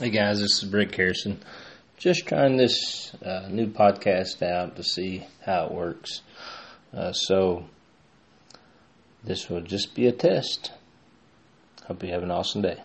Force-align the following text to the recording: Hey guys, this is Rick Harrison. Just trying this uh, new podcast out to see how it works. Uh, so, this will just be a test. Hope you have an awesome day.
Hey 0.00 0.10
guys, 0.10 0.40
this 0.40 0.60
is 0.60 0.72
Rick 0.72 0.96
Harrison. 0.96 1.40
Just 1.98 2.26
trying 2.26 2.56
this 2.56 3.14
uh, 3.24 3.46
new 3.48 3.68
podcast 3.68 4.42
out 4.42 4.74
to 4.74 4.82
see 4.82 5.24
how 5.46 5.66
it 5.66 5.72
works. 5.72 6.20
Uh, 6.92 7.12
so, 7.12 7.66
this 9.22 9.48
will 9.48 9.60
just 9.60 9.94
be 9.94 10.08
a 10.08 10.12
test. 10.12 10.72
Hope 11.86 12.02
you 12.02 12.10
have 12.10 12.24
an 12.24 12.32
awesome 12.32 12.62
day. 12.62 12.82